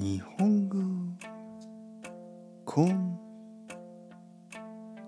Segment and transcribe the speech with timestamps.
[0.00, 0.78] 日本語
[2.64, 3.18] コン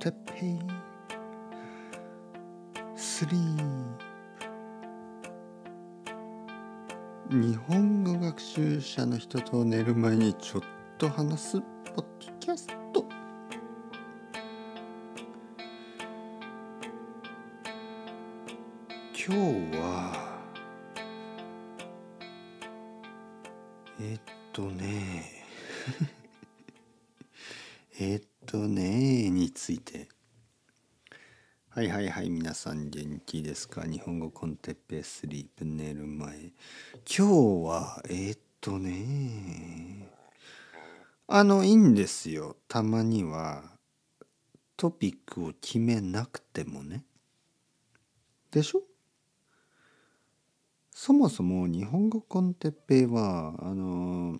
[0.00, 0.58] テペイ
[2.96, 3.56] スリー
[7.28, 10.62] プ日本語学習者の人と寝る前にちょっ
[10.98, 11.60] と話す。
[11.60, 12.04] ポッド
[12.40, 13.06] キャスト
[19.14, 20.12] 今日は
[24.00, 25.24] えっととね。
[27.98, 30.08] えっとねについて。
[31.70, 33.84] はいはいはい皆さん元気ですか？
[33.86, 36.38] 日本語コンテッペスリープ寝る前。
[36.38, 36.52] 今
[37.06, 37.22] 日
[37.66, 40.10] はえっとね
[41.26, 42.56] あのいいんですよ。
[42.68, 43.78] たまには
[44.76, 47.06] トピックを決めなくてもね。
[48.50, 48.82] でしょ？
[50.92, 54.38] そもそも日本語コンテッペイはあの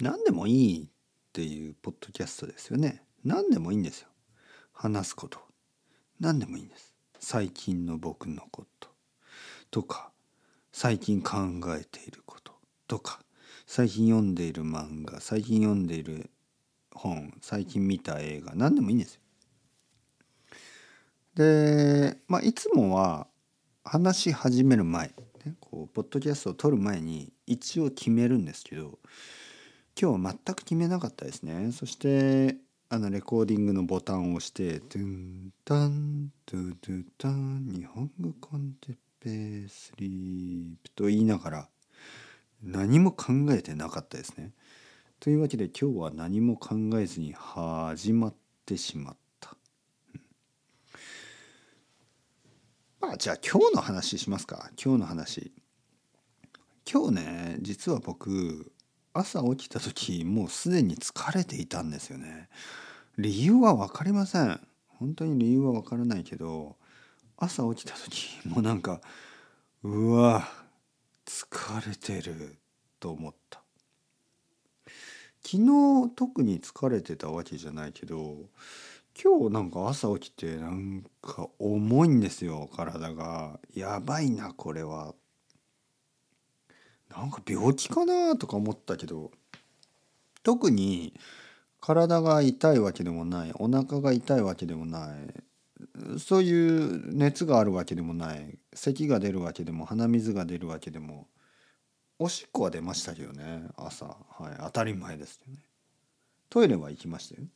[0.00, 0.88] 何でもいいっ
[1.32, 3.02] ていうポッドキャストですよね。
[3.24, 4.08] 何でもいいんですよ。
[4.72, 5.38] 話すこと。
[6.18, 6.92] 何でもいいんです。
[7.20, 8.88] 最近の僕のこと。
[9.70, 10.10] とか
[10.72, 11.36] 最近考
[11.78, 12.52] えていること。
[12.88, 13.20] とか
[13.66, 15.20] 最近読んでいる漫画。
[15.20, 16.30] 最近読んでいる
[16.92, 17.32] 本。
[17.40, 18.54] 最近見た映画。
[18.54, 19.20] 何でもいいんですよ。
[21.36, 23.28] でまあいつもは
[23.84, 25.14] 話し始める前。
[25.44, 28.98] ね、こうポッドキャストを撮る前に一応決めるんですけど
[30.00, 32.56] 今日は全く決めなかったですねそして
[32.88, 41.68] あのレコーディングのボタンを押して「トゥンタントゥトゥタン日本語コンテッペスリープ」と言いながら
[42.60, 44.52] 何も考えてなかったですね。
[45.20, 48.34] というわけで今日は何も考えずに始まっ
[48.66, 49.56] てしまった。
[53.00, 55.52] まあじゃあ今日の話しますか今日の話
[56.90, 58.73] 今日ね実は僕
[59.16, 62.48] 朝起きた時もうすでに疲れていたんですよね。
[63.16, 64.60] 理由は分かりません。
[64.98, 66.76] 本当に理由は分からないけど
[67.36, 69.00] 朝起きた時もうなんか
[69.84, 70.48] うわ
[71.24, 72.56] 疲れてる
[72.98, 73.62] と思った。
[75.44, 78.36] 昨日特に疲れてたわけじゃないけど
[79.22, 83.60] 今日なんか朝起きてなんか重いんですよ体が。
[83.76, 85.14] やばいなこれは。
[87.10, 89.30] なんか病気かなとか思ったけど
[90.42, 91.14] 特に
[91.80, 101.28] 体が痛いわけでもないお腹が痛いわけでもないそういう熱があるわけでもない咳が出るわけでも鼻水が出るわけでも
[102.18, 104.06] おしっこは出ましたけどね朝。
[104.06, 104.14] は
[104.50, 105.58] い当たり前ですよね。
[106.48, 107.48] トイレは行きましたよ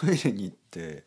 [0.00, 1.04] トイレに行って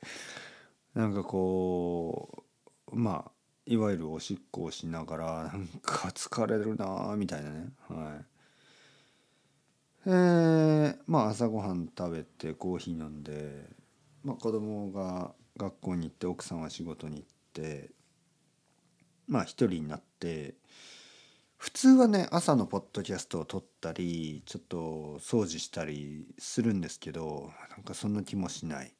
[0.94, 2.44] なんかこ
[2.92, 3.32] うまあ
[3.68, 7.68] いわゆるおしっこをしながらなんか疲れるなみたいなね。
[7.88, 8.26] はい。
[10.08, 13.66] えー、まあ朝ごはん食べてコーヒー飲んで、
[14.24, 17.90] まあ、子供が学校に行って奥さんは仕事に行って
[19.28, 20.54] まあ一人になって
[21.58, 28.94] 普通はね朝のポッドキャストを撮ったりちょっと掃除したりするんですけどなんかそんな気もしない。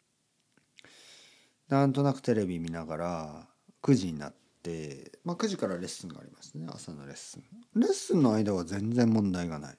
[1.70, 3.48] なんとなくテレビ見ながら
[3.82, 4.45] 9時になって、
[5.24, 7.44] まあ、9時からレッスンがありますね朝のレッスン。
[7.80, 9.78] レッスンの間は全然問題がない。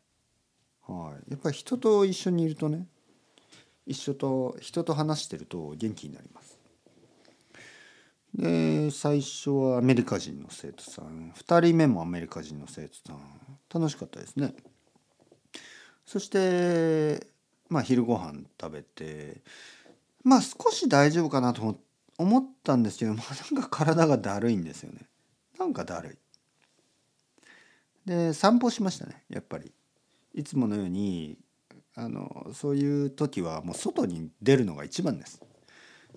[0.86, 1.30] はい。
[1.30, 2.86] やっぱり人と一緒にいるとね
[3.86, 6.58] 一緒と人と話してると元気になります。
[8.34, 11.32] で最初はアメリカ人の生徒さん。
[11.36, 13.20] 2人目もアメリカ人の生徒さん。
[13.72, 14.54] 楽しかったですね。
[16.04, 17.26] そして
[17.68, 19.42] まあ昼ご飯食べて
[20.22, 21.85] まあ少し大丈夫かなと思って
[22.18, 25.08] 思ったんですけど、 まあ、なんか体がだるいんですよね。
[25.58, 26.18] なんかだるい。
[28.06, 29.72] で散歩しましたねやっぱり。
[30.32, 31.38] いつものように
[31.94, 35.40] あのそういう時はもう外に出るのが一番です。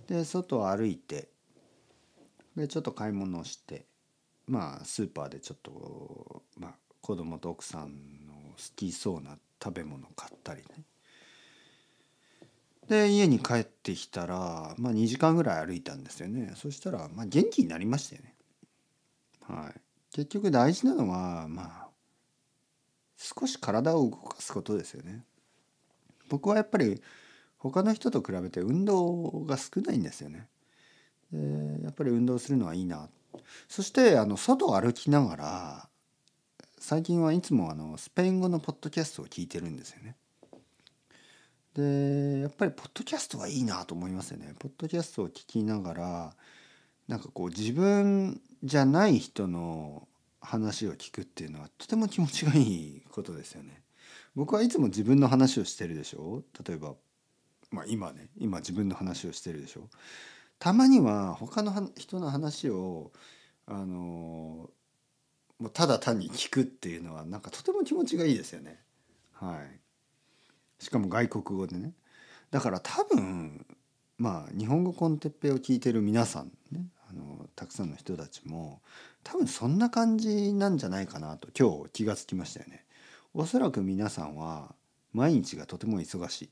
[0.08, 1.30] で外を歩いて
[2.56, 3.86] でちょっと買い物をして
[4.46, 10.84] まあスーパーでちょっと、まあ、子供と奥さんの好きそうな食べ物買ったりね。
[12.90, 16.54] で家に帰ってきたら、まあ、2時間ぐらい歩いたんですよね。
[16.56, 18.34] そしたら、まあ、元気になりましたよね。
[19.48, 19.80] はい。
[20.12, 21.88] 結局大事なのはまあ
[23.16, 25.24] 少し体を動かすことですよね。
[26.30, 27.02] 僕はやっぱり
[27.58, 30.48] 他の人と比べて運動が少ないんですよね。
[31.32, 33.08] でやっぱり運動するのはいいな。
[33.68, 35.90] そしてあの外を歩きながら
[36.80, 40.16] 最近はいつもあのスペイン語のポッドキャストを聞いてるんですよね。
[41.76, 44.54] でやっぱりポッドキャストはいいなと思いますよね。
[44.60, 46.36] ポッドキャストを聞きながら
[47.08, 50.08] なんかこう自分じゃない人の
[50.42, 53.82] 話を聞くっていうのはとても気持ちがいいことですよね。
[54.36, 56.44] 僕はいつも自分の話をしてるでしょ？
[56.66, 56.94] 例えば
[57.72, 59.90] まあ今ね今自分の話をしてるでしょ？
[60.60, 63.12] たまには他の人の話を
[63.66, 64.70] あの
[65.60, 68.80] もうただ単に聞くっていうのはなんかとても気持ちがいいですよね。
[69.34, 69.80] はい、
[70.80, 71.94] しかも外国語でね。
[72.52, 73.66] だから多分
[74.18, 78.82] まあ日本語コンテッペを聞いてる皆さんねあのたくさんの人たちも
[79.24, 82.86] 多分そんな感じなんじゃないかなと今日気がつきましたよね。
[83.34, 84.74] おそらく皆さんは
[85.14, 86.50] 毎日がとても忙しい、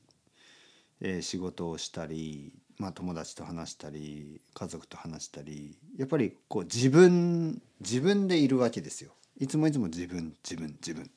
[1.00, 11.10] えー、仕事をしたり、まあ、友達と話したり家族と話したりやっぱりこう自分自分でいるわけですよいつもいつも自分自分自分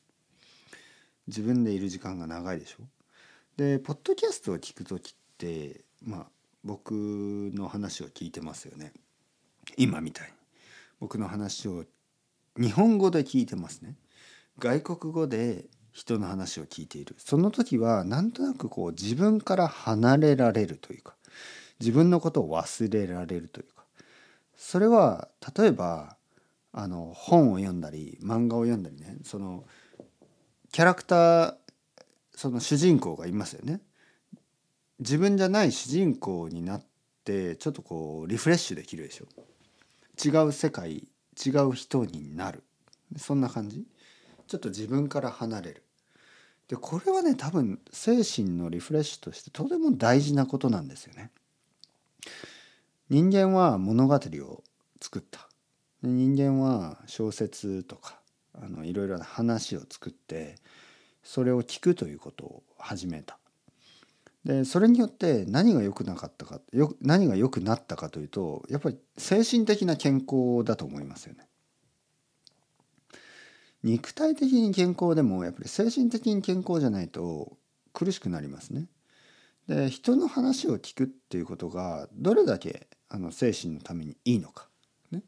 [1.28, 2.84] 自分でいる時間が長いでしょ
[3.62, 6.26] でポッドキャストを聞く時ってまあ
[6.64, 6.94] 僕
[7.54, 8.92] の話を聞いてますよね。
[9.78, 10.34] 今みたいに。
[11.00, 11.86] 僕の話を
[12.58, 13.98] 日本語で聞いてますね。
[14.58, 17.16] 外国語で人の話を聞いている。
[17.20, 21.14] その時はなんとなくこう自分から離れられるというか
[21.80, 23.84] 自分のことを忘れられるというか。
[24.58, 26.18] それは例えば
[26.72, 29.18] あの本を読んだり漫画を読んだりね。
[29.24, 29.66] その
[30.72, 31.56] キャラクター
[32.42, 33.82] その主人公がいますよね。
[34.98, 36.84] 自分じゃない主人公になっ
[37.24, 39.28] てちょっとこうリフレッシュできるでしょ。
[40.26, 41.08] 違う世界
[41.46, 42.64] 違う人になる。
[43.16, 43.86] そんな感じ。
[44.48, 45.84] ちょっと自分から離れる。
[46.68, 51.30] でこれはね多分精神のリフレッシュとしてとても大事なことなんですよね。
[53.12, 54.64] 人間は物語を
[55.00, 55.48] 作った。
[56.02, 58.20] 人間は小説とか
[58.56, 60.56] あのいろいろな話を作って
[61.24, 63.38] それを聞くということを始めた
[64.44, 71.48] でそれによって何が良くなかったかよ何が良くなったかというとやっぱり精神的な健康だと思いますよね。
[73.84, 77.58] 肉体的に健康でもやっぱり精神的に健康じゃないと
[77.94, 78.88] 苦しくなりますね。
[79.68, 84.68] で人の話を聞くっていうことがどれだけあの精神のためにいいのか、
[85.12, 85.22] ね、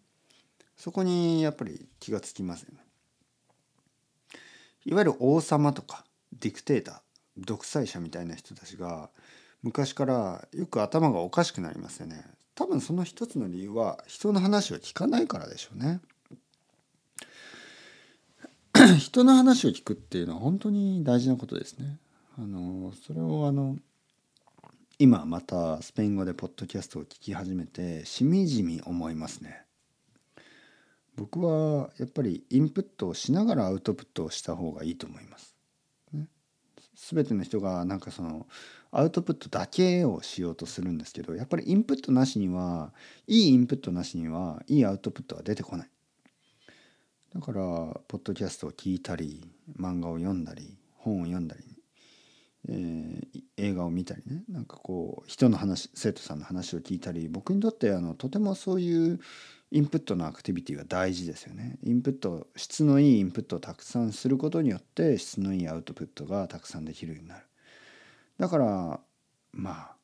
[0.76, 2.83] そこにやっぱり気がつきますよね。
[4.86, 6.06] いわゆる王様とか
[6.40, 6.96] ディクテーター
[7.38, 9.10] 独裁者みたいな人たちが
[9.62, 12.26] 昔からよく頭がおかしくなりますよね。
[12.56, 16.02] 多分その一つの理由は人の話を聞かないからでしょうね。
[19.00, 21.98] 人の話を聞くっていうのは本当に大事なことですね。
[22.38, 23.78] あのそれをあの
[25.00, 29.63] 今またスペイン語でポッドキャストを聞き始めてしみじみ思いますね。
[31.16, 35.56] 僕はやっぱりインプットをしながらアウトプットをした方がいいと思います。
[36.96, 38.48] 全ての人がなんかその
[38.92, 42.94] アウトプットだけをしようとするんですけどやっぱりインプットなしには
[43.28, 45.90] いいインプットなしにはいいアウトプットは出てこない。
[47.34, 47.60] だから
[48.08, 49.44] ポッドキャストを聞いたり
[49.78, 51.73] 漫画を読んだり本を読んだり、
[52.70, 59.20] えー、映画を見たりねなんかこう人の話生徒さんの話を聞いたり僕にとってあのとてもそういう
[59.72, 61.80] インプットのアクティビティは大事ですよね。
[61.84, 67.46] インプット質のいいインプットをたくさんすることによって質のいいアウトプットがたくさんできるようになる。
[68.38, 69.00] だから
[69.52, 69.96] まあ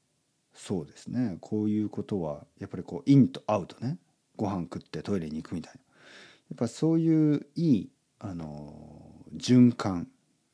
[0.53, 3.97] そうですねこういうことはやっぱりこうインとアウトね
[4.35, 7.89] ご飯食ってトイレに行くみたいなやっぱそういういい
[8.19, 8.99] あの
[9.35, 10.07] 循環、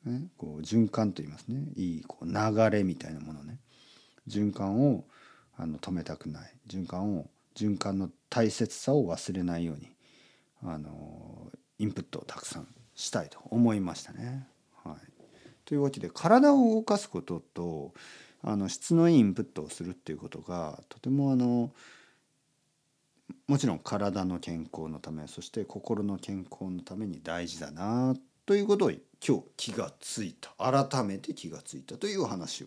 [0.06, 1.64] ね、こう循環と言いますね。
[1.76, 3.58] いいこう流れみたいなものね。
[4.28, 5.04] 循環を
[5.56, 6.52] あの止めたくない。
[6.68, 9.90] 循環を循環の大切さを忘れないように
[10.62, 14.46] あのインプットをたくさんしたいと思いましたね。
[14.84, 14.96] はい、
[15.64, 17.94] というわけで体を動かすことと
[18.42, 21.72] あの質のいいインプットをするっていうことがとてもあの
[23.48, 28.92] もちろん体の健康のためそして心の健康のために大事だなということを
[29.26, 32.66] 今日気がついた改めて気がついたという話を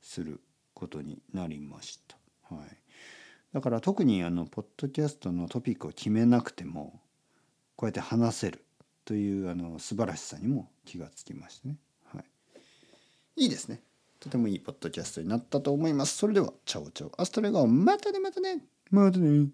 [0.00, 0.40] する
[0.74, 2.16] ことになりました。
[2.54, 2.76] はい
[3.54, 7.00] だから特にあのポッドキャストのトピックを決めなくても
[7.76, 8.64] こうやって話せる
[9.04, 11.76] というあの素晴らしさにも気がつきましたね。
[12.12, 12.20] は
[13.36, 13.80] い、いいですね。
[14.18, 16.16] とてもいいポッドキャストになったと思います。
[16.16, 17.12] それでは、チャオチャオ。
[17.20, 18.64] アストレガオ、またねまたね。
[18.90, 19.48] またね。